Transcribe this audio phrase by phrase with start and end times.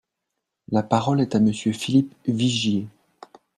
[0.71, 2.87] La parole est à Monsieur Philippe Vigier.